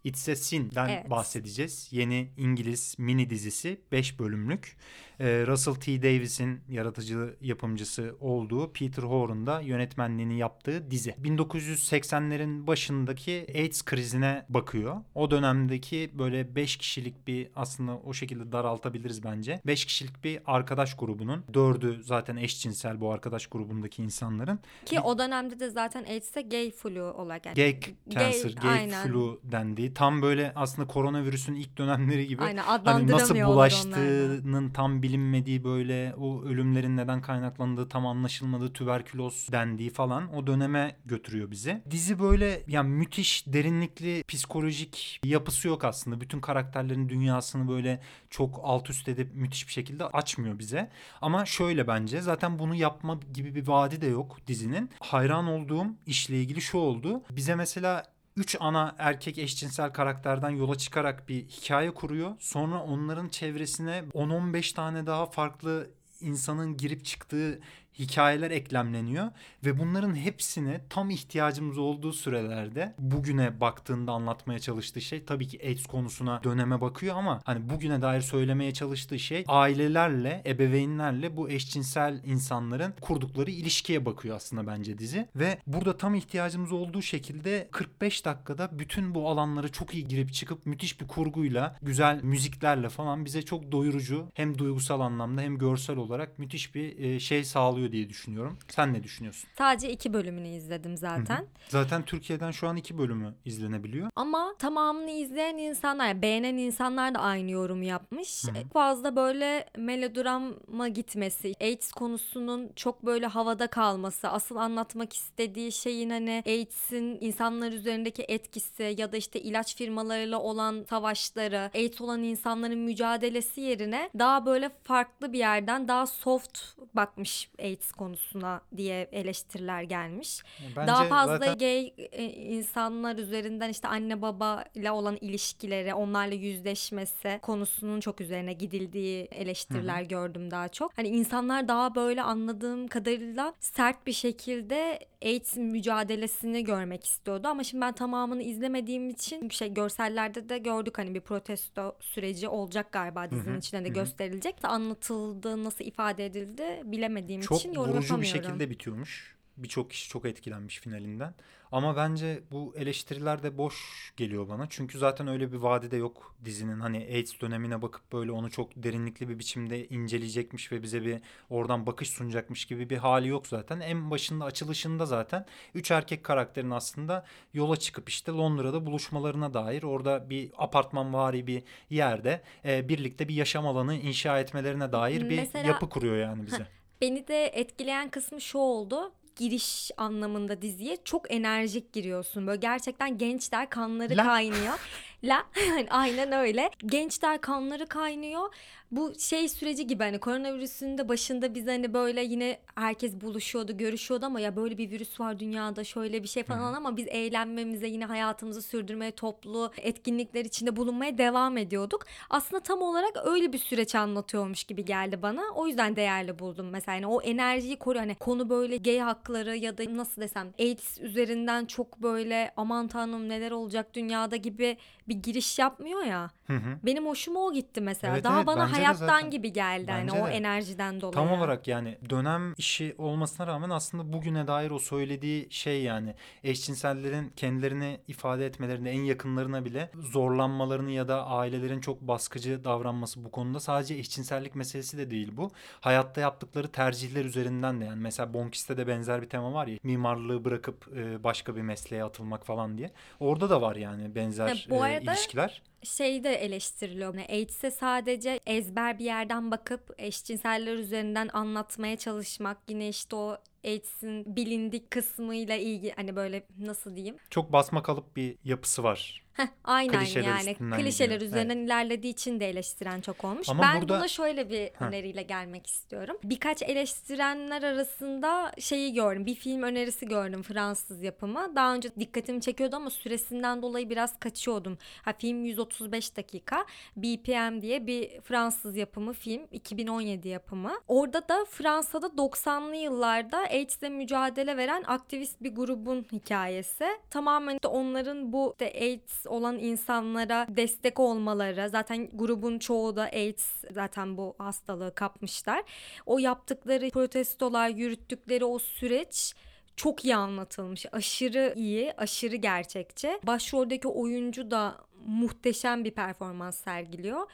[0.05, 1.11] It's a Sin'den Evet.
[1.11, 1.89] bahsedeceğiz.
[1.91, 4.77] Yeni İngiliz mini dizisi 5 bölümlük.
[5.21, 6.03] Ee, Russell T.
[6.03, 11.11] Davis'in yaratıcı yapımcısı olduğu Peter Horn'un da yönetmenliğini yaptığı dizi.
[11.11, 14.97] 1980'lerin başındaki AIDS krizine bakıyor.
[15.15, 19.61] O dönemdeki böyle 5 kişilik bir aslında o şekilde daraltabiliriz bence.
[19.67, 21.45] 5 kişilik bir arkadaş grubunun.
[21.55, 24.59] Dördü zaten eşcinsel bu arkadaş grubundaki insanların.
[24.87, 29.09] Ki o dönemde de zaten AIDS'e gay flu olarak yani Gay cancer, gay aynen.
[29.09, 29.90] flu dendiği.
[29.95, 32.43] Tam böyle aslında koronavirüsün ilk dönemleri gibi.
[32.43, 39.91] Aynen Hani nasıl bulaştığının tam bilinmediği böyle o ölümlerin neden kaynaklandığı tam anlaşılmadığı tüberküloz dendiği
[39.91, 41.83] falan o döneme götürüyor bizi.
[41.91, 46.21] Dizi böyle yani müthiş derinlikli psikolojik yapısı yok aslında.
[46.21, 48.01] Bütün karakterlerin dünyasını böyle
[48.31, 50.91] çok alt üst edip müthiş bir şekilde açmıyor bize.
[51.21, 54.91] Ama şöyle bence zaten bunu yapma gibi bir vaadi de yok dizinin.
[55.01, 57.23] Hayran olduğum işle ilgili şu oldu.
[57.31, 58.05] Bize mesela
[58.37, 62.37] 3 ana erkek eşcinsel karakterden yola çıkarak bir hikaye kuruyor.
[62.39, 65.91] Sonra onların çevresine 10-15 tane daha farklı
[66.21, 67.61] insanın girip çıktığı
[67.99, 69.31] hikayeler eklemleniyor
[69.65, 75.87] ve bunların hepsini tam ihtiyacımız olduğu sürelerde bugüne baktığında anlatmaya çalıştığı şey tabii ki AIDS
[75.87, 82.95] konusuna döneme bakıyor ama hani bugüne dair söylemeye çalıştığı şey ailelerle, ebeveynlerle bu eşcinsel insanların
[83.01, 85.29] kurdukları ilişkiye bakıyor aslında bence dizi.
[85.37, 90.67] Ve burada tam ihtiyacımız olduğu şekilde 45 dakikada bütün bu alanlara çok iyi girip çıkıp
[90.67, 96.39] müthiş bir kurguyla, güzel müziklerle falan bize çok doyurucu hem duygusal anlamda hem görsel olarak
[96.39, 98.59] müthiş bir e, şey sağlıyor diye düşünüyorum.
[98.69, 99.51] Sen ne düşünüyorsun?
[99.59, 101.47] Sadece iki bölümünü izledim zaten.
[101.69, 104.11] Zaten Türkiye'den şu an iki bölümü izlenebiliyor.
[104.17, 108.45] Ama tamamını izleyen insanlar, beğenen insanlar da aynı yorum yapmış.
[108.45, 108.69] Hı hı.
[108.73, 116.43] Fazla böyle melodrama gitmesi, AIDS konusunun çok böyle havada kalması, asıl anlatmak istediği şeyin hani
[116.47, 123.61] AIDS'in insanlar üzerindeki etkisi ya da işte ilaç firmalarıyla olan savaşları, AIDS olan insanların mücadelesi
[123.61, 126.59] yerine daha böyle farklı bir yerden daha soft
[126.95, 130.43] bakmış AIDS konusuna diye eleştiriler gelmiş.
[130.77, 136.35] Bence Daha fazla zaten gay e, insanlar üzerinden işte anne baba ile olan ilişkileri, onlarla
[136.35, 140.99] yüzleşmesi konusunun çok üzerine gidildiği eleştiriler gördüm daha çok.
[140.99, 147.81] Hani insanlar daha böyle anladığım kadarıyla sert bir şekilde AIDS mücadelesini görmek istiyordu ama şimdi
[147.81, 153.55] ben tamamını izlemediğim için şey görsellerde de gördük hani bir protesto süreci olacak galiba dizinin
[153.55, 153.95] hı, içinde de hı hı.
[153.95, 154.55] gösterilecek.
[154.63, 159.37] Anlatıldı, nasıl ifade edildi bilemediğim çok için yorum vurucu bir şekilde bitiyormuş.
[159.57, 161.35] Birçok kişi çok etkilenmiş finalinden.
[161.73, 163.77] Ama bence bu eleştiriler de boş
[164.17, 164.67] geliyor bana.
[164.71, 166.81] Çünkü zaten öyle bir vaadi de yok dizinin.
[166.81, 171.21] Hani AIDS dönemine bakıp böyle onu çok derinlikli bir biçimde inceleyecekmiş ve bize bir
[171.51, 173.81] oradan bakış sunacakmış gibi bir hali yok zaten.
[173.81, 180.31] En başında açılışında zaten üç erkek karakterin aslında yola çıkıp işte Londra'da buluşmalarına dair orada
[180.31, 185.69] bir apartman vari bir yerde e, birlikte bir yaşam alanı inşa etmelerine dair bir Mesela-
[185.69, 186.80] yapı kuruyor yani bize.
[187.01, 189.13] Beni de etkileyen kısmı şu oldu.
[189.37, 192.47] Giriş anlamında diziye çok enerjik giriyorsun.
[192.47, 194.25] Böyle gerçekten gençler kanları La.
[194.25, 194.75] kaynıyor.
[195.25, 195.45] La
[195.91, 196.71] aynen öyle.
[196.87, 198.55] Gençler kanları kaynıyor.
[198.91, 204.27] Bu şey süreci gibi hani koronavirüsün de başında biz hani böyle yine herkes buluşuyordu, görüşüyordu
[204.27, 208.05] ama ya böyle bir virüs var dünyada şöyle bir şey falan ama biz eğlenmemize yine
[208.05, 212.07] hayatımızı sürdürmeye, toplu etkinlikler içinde bulunmaya devam ediyorduk.
[212.31, 215.43] Aslında tam olarak öyle bir süreç anlatıyormuş gibi geldi bana.
[215.55, 216.95] O yüzden değerli buldum mesela.
[216.95, 218.05] Yani o enerjiyi koruyor.
[218.05, 223.29] Hani konu böyle gay hakları ya da nasıl desem AIDS üzerinden çok böyle aman tanrım
[223.29, 224.77] neler olacak dünyada gibi
[225.11, 226.31] bir giriş yapmıyor ya.
[226.47, 226.79] Hı hı.
[226.83, 228.15] Benim hoşuma o gitti mesela.
[228.15, 230.31] Evet, Daha evet, bana hayattan gibi geldi hani Bence o de.
[230.31, 231.15] enerjiden dolayı.
[231.15, 237.33] Tam olarak yani dönem işi olmasına rağmen aslında bugüne dair o söylediği şey yani eşcinsellerin
[237.37, 243.61] kendilerini ifade etmelerinde en yakınlarına bile zorlanmalarını ya da ailelerin çok baskıcı davranması bu konuda
[243.61, 245.51] sadece eşcinsellik meselesi de değil bu.
[245.81, 250.45] Hayatta yaptıkları tercihler üzerinden de yani mesela Bonkis'te de benzer bir tema var ya mimarlığı
[250.45, 252.91] bırakıp e, başka bir mesleğe atılmak falan diye.
[253.21, 255.63] Orada da var yani benzer Ha, bu arada- ilişkiler.
[255.83, 257.15] şey de eleştiriliyor.
[257.15, 262.59] Yani AIDS'e sadece ezber bir yerden bakıp eşcinseller üzerinden anlatmaya çalışmak.
[262.69, 267.17] Yine işte o AIDS'in bilindik kısmıyla ilgili hani böyle nasıl diyeyim?
[267.31, 269.23] Çok basma kalıp bir yapısı var.
[269.33, 271.31] Heh, aynen Klişeler yani üstünden klişeler gidiyor.
[271.31, 273.49] üzerinden ilerlediği için de eleştiren çok olmuş.
[273.49, 276.17] Ama ben burada- buna şöyle bir öneriyle gelmek istiyorum.
[276.25, 279.27] Birkaç eleştirenler arasında şeyi gördüm.
[279.27, 281.53] Bir film önerisi gördüm Fransız yapımı.
[281.57, 284.79] Daha önce dikkatimi çekiyordu ama süresinden dolayı biraz kaçıyordum.
[285.03, 286.67] Ha film 135 dakika.
[286.97, 289.43] BPM diye bir Fransız yapımı film.
[289.53, 290.73] 2017 yapımı.
[290.89, 296.87] Orada da Fransa'da 90'lı yıllarda AIDS'le mücadele veren aktivist bir grubun hikayesi.
[297.11, 303.65] Tamamen de onların bu işte AIDS Olan insanlara destek olmaları zaten grubun çoğu da AIDS
[303.73, 305.63] zaten bu hastalığı kapmışlar.
[306.07, 309.35] O yaptıkları protestolar, yürüttükleri o süreç
[309.77, 310.87] çok iyi anlatılmış.
[310.93, 313.19] Aşırı iyi, aşırı gerçekçi.
[313.27, 317.31] Başroldeki oyuncu da muhteşem bir performans sergiliyor.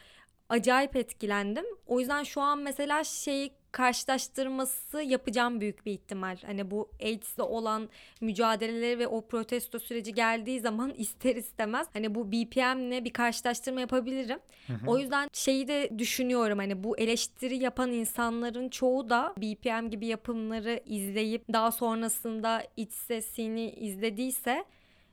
[0.49, 1.65] Acayip etkilendim.
[1.85, 6.37] O yüzden şu an mesela şeyi karşılaştırması yapacağım büyük bir ihtimal.
[6.45, 7.89] Hani bu AIDS'le olan
[8.21, 14.39] mücadeleleri ve o protesto süreci geldiği zaman ister istemez hani bu BPM'le bir karşılaştırma yapabilirim.
[14.67, 14.87] Hı hı.
[14.87, 20.81] O yüzden şeyi de düşünüyorum hani bu eleştiri yapan insanların çoğu da BPM gibi yapımları
[20.85, 24.65] izleyip daha sonrasında iç sesini izlediyse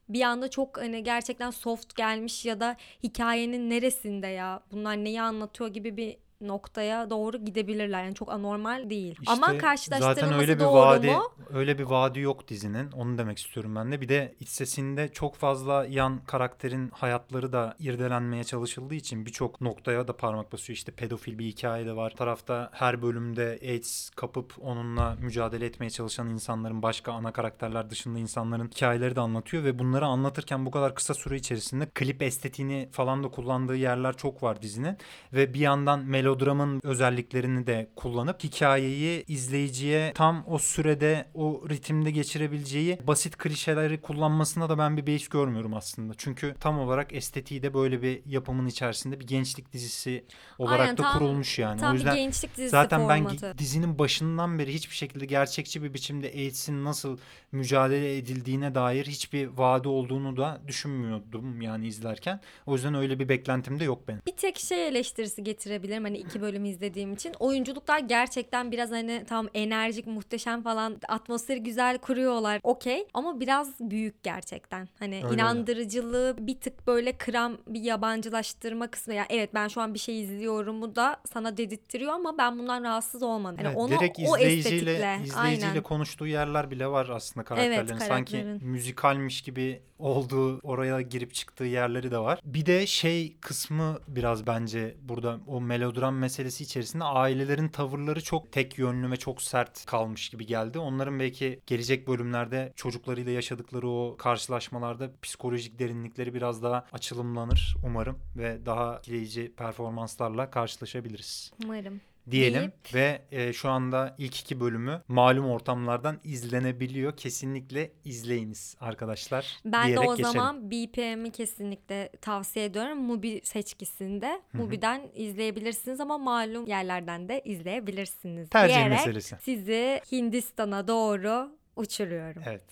[0.09, 5.71] bir anda çok hani gerçekten soft gelmiş ya da hikayenin neresinde ya bunlar neyi anlatıyor
[5.71, 8.05] gibi bir noktaya doğru gidebilirler.
[8.05, 9.19] Yani çok anormal değil.
[9.27, 11.23] Ama İşte karşılaştırılması zaten öyle bir doğru vaadi mu?
[11.53, 12.93] öyle bir vaadi yok dizinin.
[12.93, 14.01] Onu demek istiyorum ben de.
[14.01, 20.09] Bir de iç sesinde çok fazla yan karakterin hayatları da irdelenmeye çalışıldığı için birçok noktaya
[20.09, 20.77] da parmak basıyor.
[20.77, 22.11] İşte pedofil bir hikaye de var.
[22.13, 28.19] Bir tarafta her bölümde AIDS kapıp onunla mücadele etmeye çalışan insanların başka ana karakterler dışında
[28.19, 33.25] insanların hikayeleri de anlatıyor ve bunları anlatırken bu kadar kısa süre içerisinde klip estetiğini falan
[33.25, 34.99] da kullandığı yerler çok var dizinin
[35.33, 36.01] ve bir yandan
[36.39, 44.69] melodramın özelliklerini de kullanıp hikayeyi izleyiciye tam o sürede o ritimde geçirebileceği basit klişeleri kullanmasına
[44.69, 46.13] da ben bir beis görmüyorum aslında.
[46.19, 50.25] Çünkü tam olarak estetiği de böyle bir yapımın içerisinde bir gençlik dizisi
[50.59, 51.81] olarak Aynen, da tam- kurulmuş yani.
[51.81, 53.47] Tam o yüzden gençlik dizisi Zaten ben formatı.
[53.47, 57.19] gi- dizinin başından beri hiçbir şekilde gerçekçi bir biçimde AIDS'in nasıl
[57.53, 62.41] mücadele edildiğine dair hiçbir vaadi olduğunu da düşünmüyordum yani izlerken.
[62.67, 64.21] O yüzden öyle bir beklentim de yok benim.
[64.27, 67.33] Bir tek şey eleştirisi getirebilirim hani iki bölüm izlediğim için.
[67.41, 72.61] Oyunculuklar gerçekten biraz hani tam enerjik, muhteşem falan atmosferi güzel kuruyorlar.
[72.63, 74.89] Okey ama biraz büyük gerçekten.
[74.99, 75.35] Hani Öyle öyle.
[75.35, 79.15] inandırıcılığı bir tık böyle kıram bir yabancılaştırma kısmı.
[79.15, 82.85] Ya evet ben şu an bir şey izliyorum bu da sana dedirttiriyor ama ben bundan
[82.85, 83.57] rahatsız olmadım.
[83.59, 85.19] Yani Evet, onu direkt o izleyiciyle estetikle.
[85.25, 85.83] izleyiciyle Aynen.
[85.83, 87.87] konuştuğu yerler bile var aslında karakterlerin.
[87.99, 88.65] Sanki karakterin.
[88.65, 92.41] müzikalmiş gibi olduğu oraya girip çıktığı yerleri de var.
[92.45, 98.79] Bir de şey kısmı biraz bence burada o melodram meselesi içerisinde ailelerin tavırları çok tek
[98.79, 100.79] yönlü ve çok sert kalmış gibi geldi.
[100.79, 108.67] Onların belki gelecek bölümlerde çocuklarıyla yaşadıkları o karşılaşmalarda psikolojik derinlikleri biraz daha açılımlanır umarım ve
[108.67, 112.01] daha etkileyici performanslarla karşılaşabiliriz Umarım.
[112.31, 117.17] Diyelim Deyip- ve e, şu anda ilk iki bölümü malum ortamlardan izlenebiliyor.
[117.17, 119.59] Kesinlikle izleyiniz arkadaşlar.
[119.65, 120.25] Ben de o geçelim.
[120.33, 122.99] zaman BPM'i kesinlikle tavsiye ediyorum.
[122.99, 124.43] Mubi seçkisinde.
[124.53, 124.59] hı.
[124.59, 128.51] Mubi'den izleyebilirsiniz ama malum yerlerden de izleyebilirsiniz.
[128.51, 129.37] tercih diyerek meselesi.
[129.43, 132.43] sizi Hindistan'a doğru uçuruyorum.
[132.47, 132.65] Evet.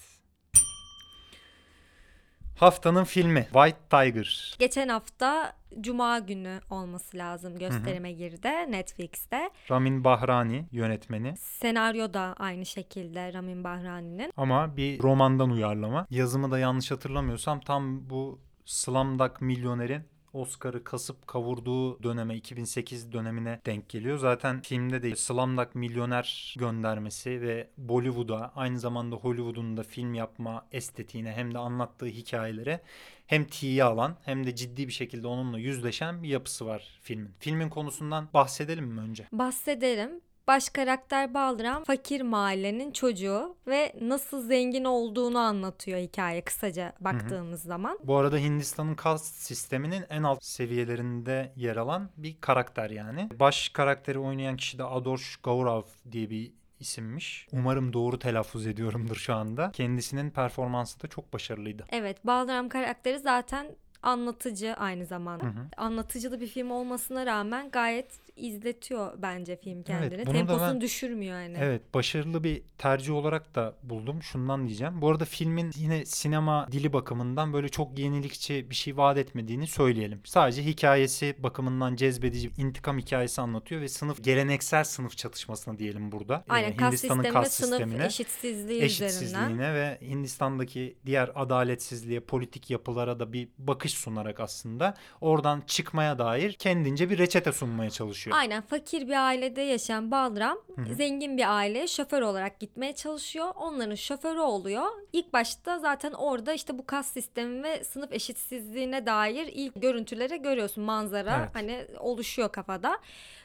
[2.57, 4.57] Haftanın filmi White Tiger.
[4.59, 9.51] Geçen hafta Cuma günü olması lazım gösterime girdi Netflix'te.
[9.71, 14.33] Ramin Bahrani yönetmeni Senaryo da aynı şekilde Ramin Bahrani'nin.
[14.37, 16.07] ama bir romandan uyarlama.
[16.11, 20.03] Yazımı da yanlış hatırlamıyorsam tam bu Slumdog Milyoner'in
[20.33, 24.19] Oscar'ı kasıp kavurduğu döneme 2008 dönemine denk geliyor.
[24.19, 31.33] Zaten filmde de Slumdog Milyoner göndermesi ve Bollywood'a aynı zamanda Hollywood'un da film yapma estetiğine
[31.33, 32.81] hem de anlattığı hikayelere
[33.27, 37.35] hem tiye alan hem de ciddi bir şekilde onunla yüzleşen bir yapısı var filmin.
[37.39, 39.27] Filmin konusundan bahsedelim mi önce?
[39.33, 40.21] Bahsederim.
[40.49, 47.99] Baş karakter Balram fakir mahallenin çocuğu ve nasıl zengin olduğunu anlatıyor hikaye kısaca baktığımız zaman.
[48.05, 53.29] Bu arada Hindistan'ın kast sisteminin en alt seviyelerinde yer alan bir karakter yani.
[53.41, 57.47] Baş karakteri oynayan kişi de Adarsh Gaurav diye bir isimmiş.
[57.53, 59.71] Umarım doğru telaffuz ediyorumdur şu anda.
[59.73, 61.85] Kendisinin performansı da çok başarılıydı.
[61.89, 63.67] Evet, Balram karakteri zaten
[64.03, 65.45] anlatıcı aynı zamanda.
[65.45, 65.69] Hı hı.
[65.77, 70.27] Anlatıcılı bir film olmasına rağmen gayet izletiyor bence film kendini.
[70.27, 71.57] da Temposunu ben- düşürmüyor yani.
[71.61, 74.23] Evet başarılı bir tercih olarak da buldum.
[74.23, 75.03] Şundan diyeceğim.
[75.03, 80.21] Bu arada filmin yine sinema dili bakımından böyle çok yenilikçi bir şey vaat etmediğini söyleyelim.
[80.25, 86.45] Sadece hikayesi bakımından cezbedici intikam hikayesi anlatıyor ve sınıf geleneksel sınıf çatışmasına diyelim burada.
[86.49, 88.07] Aynen Ee, kas Hindistan'ın sistemi kas sınıf sistemine.
[88.07, 89.07] eşitsizliği üzerinden.
[89.07, 96.53] eşitsizliğine ve Hindistan'daki diğer adaletsizliğe, politik yapılara da bir bakış sunarak aslında oradan çıkmaya dair
[96.53, 98.22] kendince bir reçete sunmaya çalışıyor.
[98.23, 98.37] Çalışıyor.
[98.37, 100.95] Aynen fakir bir ailede yaşayan Balram Hı hı.
[100.95, 103.53] zengin bir aileye şoför olarak gitmeye çalışıyor.
[103.57, 104.87] Onların şoförü oluyor.
[105.13, 110.85] İlk başta zaten orada işte bu kas sistemi ve sınıf eşitsizliğine dair ilk görüntüleri görüyorsun.
[110.85, 111.49] Manzara Evet.
[111.55, 112.99] hani oluşuyor kafada.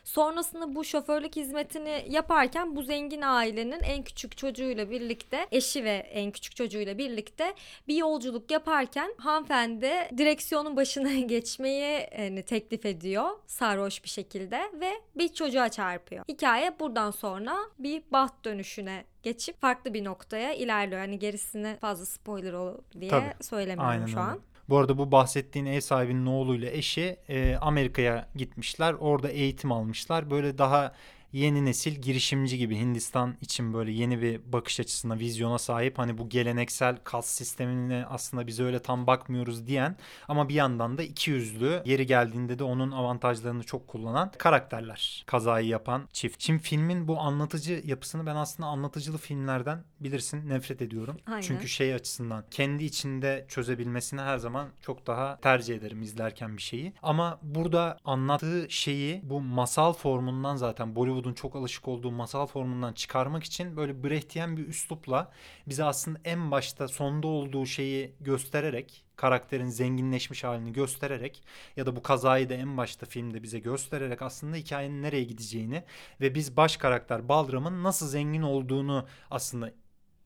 [0.04, 6.32] Sonrasında bu şoförlük hizmetini yaparken bu zengin ailenin en küçük çocuğuyla birlikte eşi ve en
[6.32, 7.54] küçük çocuğuyla birlikte
[7.88, 15.34] bir yolculuk yaparken hanımefendi direksiyonun başına geçmeyi hani, teklif ediyor sarhoş bir şekilde ve bir
[15.34, 16.26] çocuğa çarpıyor.
[16.28, 21.02] Hikaye buradan sonra bir baht dönüşüne geçip farklı bir noktaya ilerliyor.
[21.02, 23.44] Hani gerisine fazla spoiler olur diye Tabii.
[23.44, 24.30] söylemiyorum Aynen şu öyle.
[24.30, 24.40] an.
[24.70, 28.94] Bu arada bu bahsettiğin ev sahibinin oğluyla eşi e, Amerika'ya gitmişler.
[28.94, 30.30] Orada eğitim almışlar.
[30.30, 30.94] Böyle daha
[31.34, 35.98] yeni nesil girişimci gibi Hindistan için böyle yeni bir bakış açısına, vizyona sahip.
[35.98, 39.96] Hani bu geleneksel kas sistemine aslında biz öyle tam bakmıyoruz diyen
[40.28, 45.24] ama bir yandan da iki yüzlü yeri geldiğinde de onun avantajlarını çok kullanan karakterler.
[45.28, 46.42] Kazayı yapan çift.
[46.42, 51.18] Şimdi filmin bu anlatıcı yapısını ben aslında anlatıcılı filmlerden bilirsin nefret ediyorum.
[51.28, 51.42] Aynen.
[51.42, 56.94] Çünkü şey açısından kendi içinde çözebilmesini her zaman çok daha tercih ederim izlerken bir şeyi.
[57.04, 63.44] Ama burada anlattığı şeyi bu masal formundan zaten Bollywood'un çok alışık olduğu masal formundan çıkarmak
[63.44, 65.32] için böyle Brechtian bir üslupla
[65.68, 71.44] bize aslında en başta sonda olduğu şeyi göstererek karakterin zenginleşmiş halini göstererek
[71.76, 75.84] ya da bu kazayı da en başta filmde bize göstererek aslında hikayenin nereye gideceğini
[76.22, 79.72] ve biz baş karakter Balram'ın nasıl zengin olduğunu aslında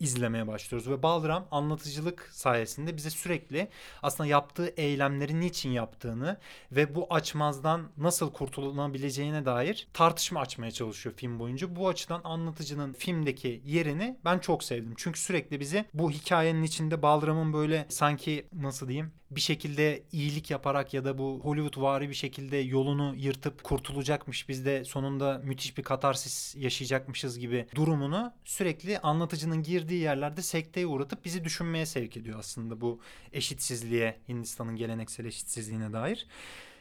[0.02, 3.68] izlemeye başlıyoruz ve Balram anlatıcılık sayesinde bize sürekli
[4.02, 6.36] aslında yaptığı eylemleri niçin yaptığını
[6.72, 11.76] ve bu açmazdan nasıl kurtulunabileceğine dair tartışma açmaya çalışıyor film boyunca.
[11.76, 14.94] Bu açıdan anlatıcının filmdeki yerini ben çok sevdim.
[14.96, 20.94] Çünkü sürekli bizi bu hikayenin içinde Balram'ın böyle sanki nasıl diyeyim bir şekilde iyilik yaparak
[20.94, 25.82] ya da bu Hollywood vari bir şekilde yolunu yırtıp kurtulacakmış biz de sonunda müthiş bir
[25.82, 32.80] katarsis yaşayacakmışız gibi durumunu sürekli anlatıcının girdiği yerlerde sekteye uğratıp bizi düşünmeye sevk ediyor aslında
[32.80, 33.00] bu
[33.32, 36.26] eşitsizliğe Hindistan'ın geleneksel eşitsizliğine dair.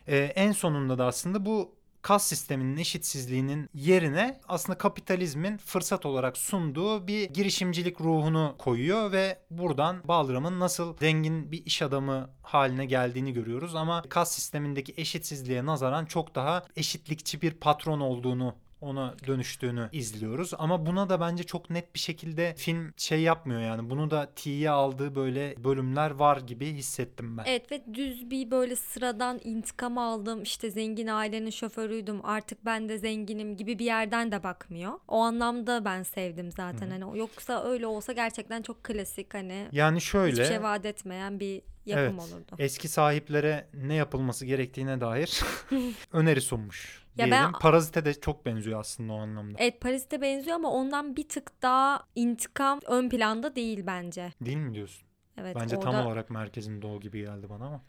[0.08, 7.08] Ee, en sonunda da aslında bu kas sisteminin eşitsizliğinin yerine aslında kapitalizmin fırsat olarak sunduğu
[7.08, 13.76] bir girişimcilik ruhunu koyuyor ve buradan Balram'ın nasıl zengin bir iş adamı haline geldiğini görüyoruz.
[13.76, 20.52] Ama kas sistemindeki eşitsizliğe nazaran çok daha eşitlikçi bir patron olduğunu ona dönüştüğünü izliyoruz.
[20.58, 23.90] Ama buna da bence çok net bir şekilde film şey yapmıyor yani.
[23.90, 27.44] Bunu da T'ye aldığı böyle bölümler var gibi hissettim ben.
[27.48, 32.98] Evet ve düz bir böyle sıradan intikam aldım işte zengin ailenin şoförüydüm artık ben de
[32.98, 34.94] zenginim gibi bir yerden de bakmıyor.
[35.08, 40.02] O anlamda ben sevdim zaten hani o- yoksa öyle olsa gerçekten çok klasik hani Yani
[40.02, 42.34] şöyle hiçbir şey vaat etmeyen bir yapım Evet.
[42.34, 42.56] olurdu.
[42.60, 45.40] eski sahiplere ne yapılması gerektiğine dair
[46.14, 47.01] öneri sunmuş.
[47.18, 47.46] Ya diyelim.
[47.46, 49.58] ben- Parazite de çok benziyor aslında o anlamda.
[49.60, 54.34] Evet Paris'te benziyor ama ondan bir tık daha intikam ön planda değil bence.
[54.42, 55.08] Değil mi diyorsun?
[55.38, 57.82] Evet Bence orada tam olarak merkezinde o gibi geldi bana ama.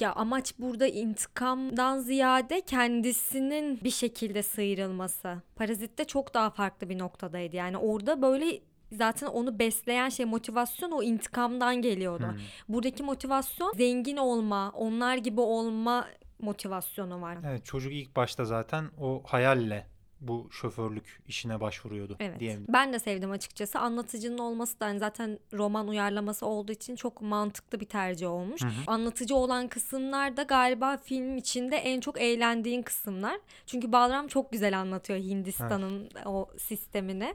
[0.00, 5.42] ya amaç burada intikamdan ziyade kendisinin bir şekilde sıyrılması.
[5.56, 7.56] Parazit'te çok daha farklı bir noktadaydı.
[7.56, 8.60] Yani orada böyle
[8.92, 12.26] zaten onu besleyen şey motivasyon o intikamdan geliyordu.
[12.26, 12.38] Hmm.
[12.68, 16.06] Buradaki motivasyon zengin olma, onlar gibi olma
[16.40, 17.38] motivasyonu var.
[17.46, 19.86] Evet çocuk ilk başta zaten o hayalle
[20.20, 22.40] bu şoförlük işine başvuruyordu Evet.
[22.40, 22.64] diyelim.
[22.68, 23.78] Ben de sevdim açıkçası.
[23.78, 28.62] Anlatıcının olması da hani zaten roman uyarlaması olduğu için çok mantıklı bir tercih olmuş.
[28.62, 28.72] Hı hı.
[28.86, 33.40] Anlatıcı olan kısımlar da galiba film içinde en çok eğlendiğin kısımlar.
[33.66, 37.34] Çünkü Balram çok güzel anlatıyor Hindistan'ın o sistemini.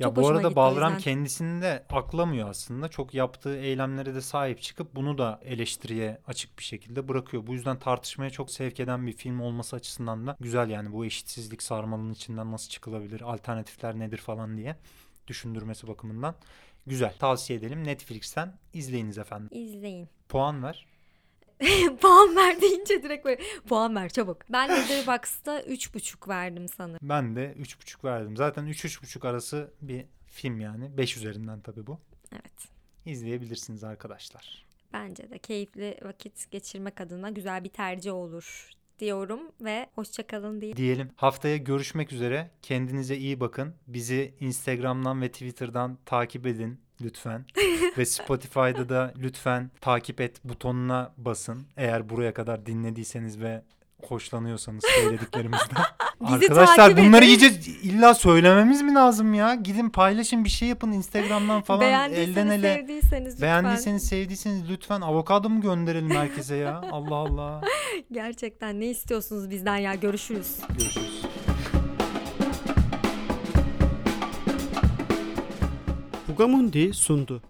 [0.00, 2.88] Ya Çok bu arada Balram kendisini de aklamıyor aslında.
[2.88, 7.46] Çok yaptığı eylemlere de sahip çıkıp bunu da eleştiriye açık bir şekilde bırakıyor.
[7.46, 11.62] Bu yüzden tartışmaya çok sevk eden bir film olması açısından da güzel yani bu eşitsizlik
[11.62, 14.76] sarmalının içinden nasıl çıkılabilir, alternatifler nedir falan diye
[15.28, 16.34] düşündürmesi bakımından
[16.86, 17.14] güzel.
[17.18, 19.48] Tavsiye edelim Netflix'ten izleyiniz efendim.
[19.52, 20.08] İzleyin.
[20.28, 20.86] Puan ver.
[22.00, 24.38] puan ver deyince direkt böyle puan ver çabuk.
[24.52, 27.08] Ben Letterboxd'da 3.5 verdim sanırım.
[27.08, 28.36] Ben de 3.5 verdim.
[28.36, 30.96] Zaten 3-3.5 arası bir film yani.
[30.96, 32.00] 5 üzerinden tabii bu.
[32.32, 32.68] Evet.
[33.06, 34.66] İzleyebilirsiniz arkadaşlar.
[34.92, 40.76] Bence de keyifli vakit geçirmek adına güzel bir tercih olur diyorum ve hoşçakalın diye.
[40.76, 42.50] Diyelim haftaya görüşmek üzere.
[42.62, 43.74] Kendinize iyi bakın.
[43.86, 47.44] Bizi Instagram'dan ve Twitter'dan takip edin lütfen.
[47.98, 51.66] ve Spotify'da da lütfen takip et butonuna basın.
[51.76, 53.62] Eğer buraya kadar dinlediyseniz ve
[54.08, 55.82] hoşlanıyorsanız söylediklerimizden.
[56.24, 57.50] Arkadaşlar bunları iyice
[57.82, 59.54] illa söylememiz mi lazım ya?
[59.54, 62.74] Gidin paylaşın bir şey yapın Instagram'dan falan Beğendiyseniz, elden ele.
[62.74, 63.42] sevdiyseniz lütfen.
[63.42, 66.82] Beğendiyseniz sevdiyseniz lütfen avokado mu gönderelim herkese ya?
[66.92, 67.60] Allah Allah.
[68.12, 70.56] Gerçekten ne istiyorsunuz bizden ya görüşürüz.
[70.78, 71.19] Görüşürüz.
[76.40, 77.42] programını sundu.